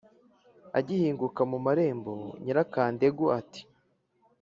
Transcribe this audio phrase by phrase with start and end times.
[0.79, 2.13] agihinguka mu marembo,
[2.43, 3.61] nyirakandengu ati: